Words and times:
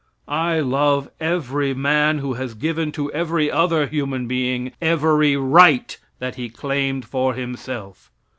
I 0.27 0.61
love 0.61 1.11
every 1.19 1.75
man 1.75 2.17
who 2.17 2.33
has 2.33 2.55
given 2.55 2.91
to 2.93 3.11
every 3.13 3.51
other 3.51 3.85
human 3.85 4.25
being 4.27 4.71
every 4.81 5.37
right 5.37 5.95
that 6.17 6.33
he 6.37 6.49
claimed 6.49 7.05
for 7.05 7.35
himself. 7.35 8.09